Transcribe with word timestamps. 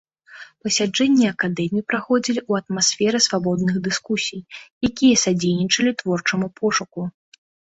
Пасяджэнні 0.67 1.25
акадэмій 1.33 1.83
праходзілі 1.91 2.41
ў 2.49 2.65
атмасферы 2.65 3.17
свабодных 3.27 3.75
дыскусій, 3.89 4.41
якія 4.91 5.15
садзейнічалі 5.25 5.91
творчаму 6.01 6.47
пошуку. 6.61 7.01